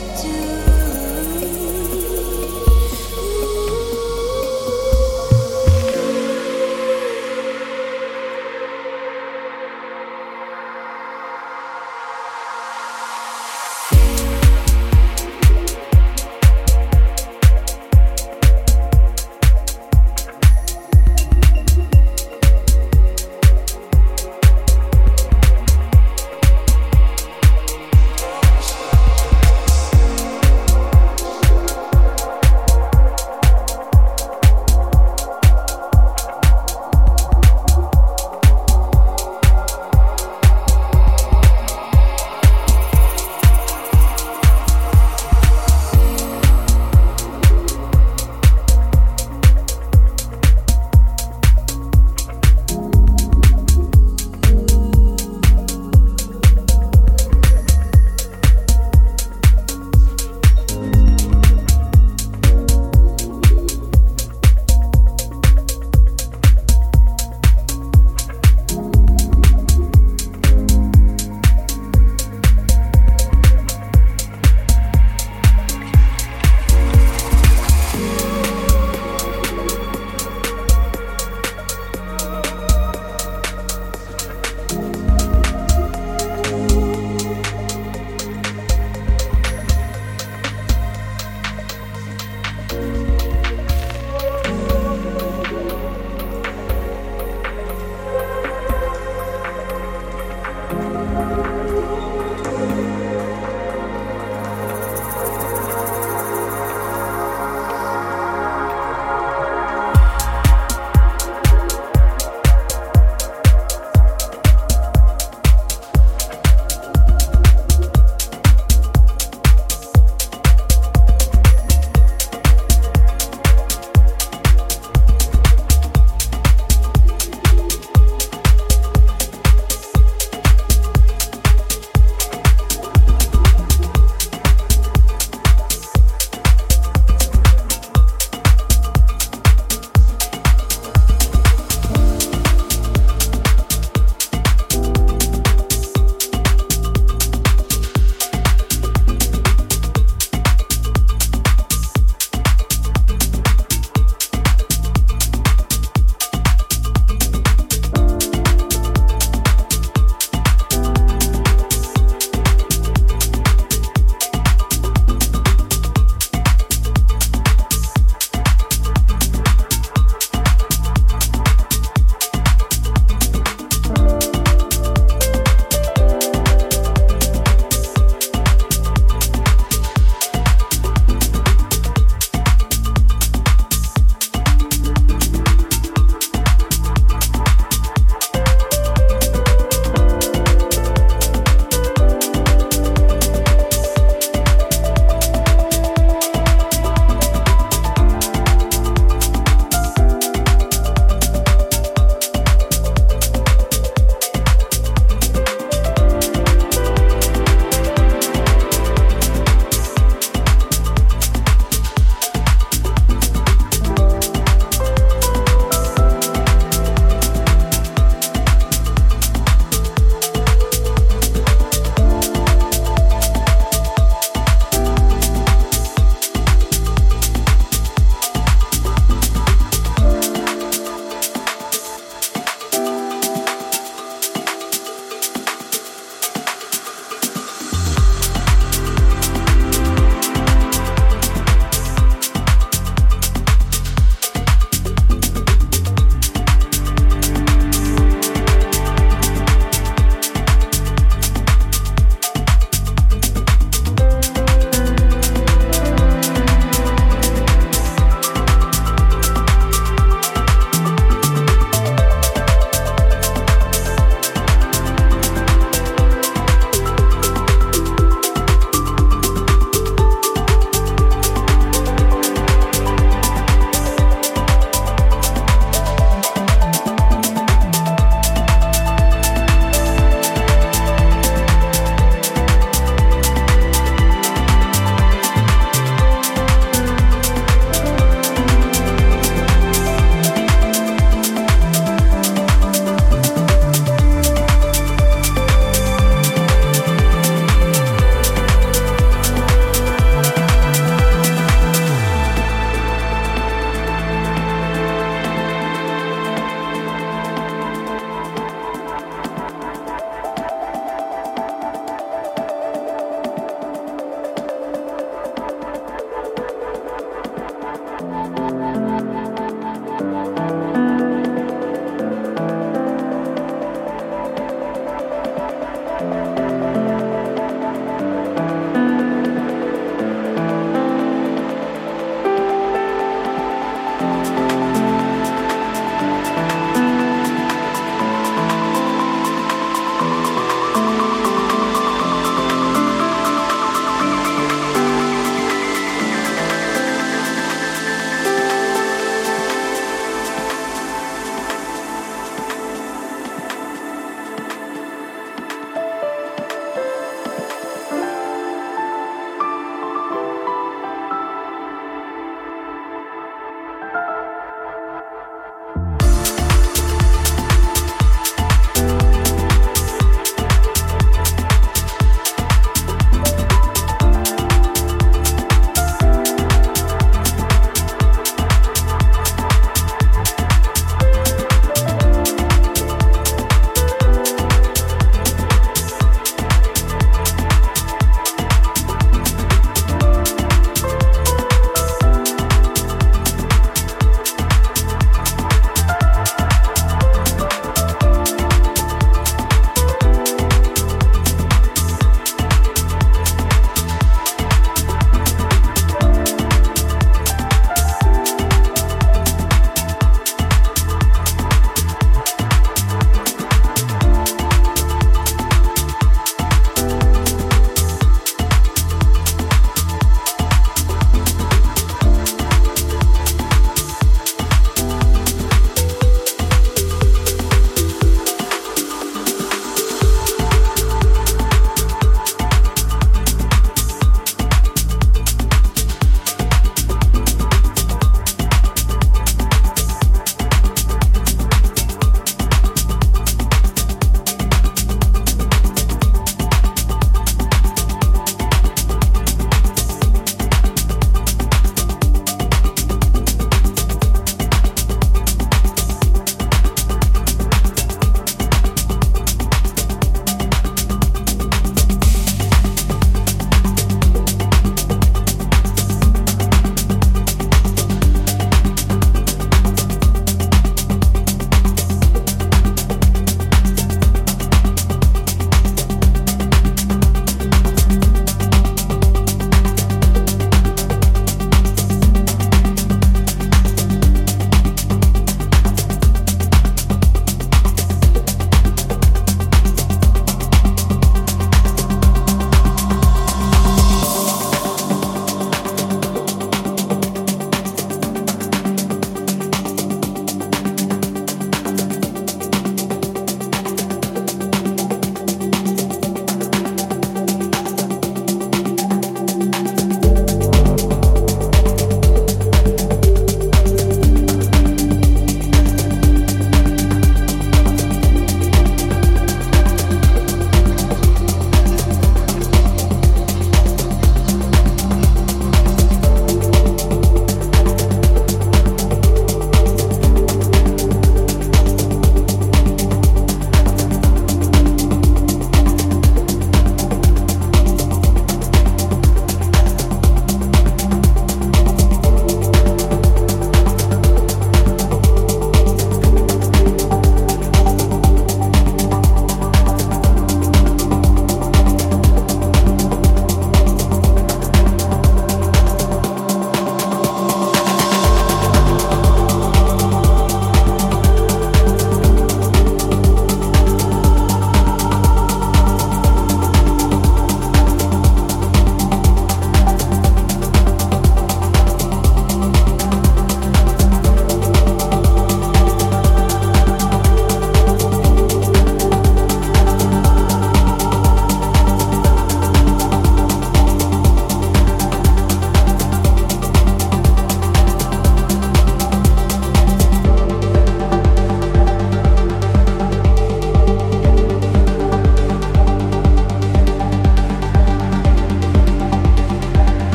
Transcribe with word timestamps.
do 0.00 0.69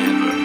Never. 0.00 0.39